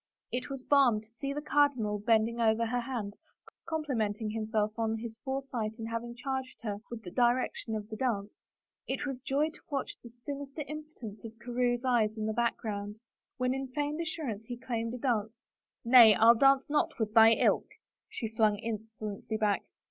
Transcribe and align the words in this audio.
It 0.31 0.49
was 0.49 0.63
balm 0.63 0.99
to 1.01 1.13
see 1.19 1.31
the 1.31 1.43
cardinal 1.43 1.99
bending 1.99 2.41
over 2.41 2.65
her 2.65 2.79
hand, 2.79 3.13
complimenting 3.69 4.31
himself 4.31 4.71
on 4.79 4.97
his 4.97 5.17
foresight 5.23 5.75
in 5.77 5.85
having 5.85 6.15
charged 6.15 6.59
her 6.63 6.77
with 6.89 7.03
the 7.03 7.11
direction 7.11 7.75
of 7.75 7.87
the 7.87 7.95
dance, 7.95 8.31
it 8.87 9.05
was 9.05 9.19
joy 9.19 9.51
to 9.51 9.59
watch 9.69 9.91
the 10.01 10.09
sinister 10.09 10.63
impotence 10.67 11.23
of 11.23 11.37
Carewe's 11.37 11.85
eyes 11.85 12.17
in 12.17 12.25
the 12.25 12.33
background. 12.33 12.99
When 13.37 13.53
in 13.53 13.67
feigned 13.67 14.01
assurance 14.01 14.45
he 14.45 14.57
claimed 14.57 14.95
a 14.95 14.97
dance;" 14.97 15.35
Nay, 15.85 16.15
I 16.15 16.33
dance 16.33 16.67
not 16.67 16.97
with 16.97 17.13
thy 17.13 17.33
ilk," 17.35 17.67
she 18.09 18.27
flung 18.27 18.57
insolently 18.57 19.37
back. 19.37 19.61